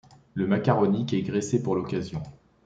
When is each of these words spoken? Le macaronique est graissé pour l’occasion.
Le 0.33 0.47
macaronique 0.47 1.13
est 1.13 1.21
graissé 1.21 1.61
pour 1.61 1.75
l’occasion. 1.75 2.23